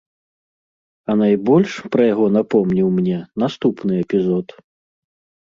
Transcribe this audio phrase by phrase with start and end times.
[1.13, 4.59] А найбольш пра яго напомніў мне наступны эпізод.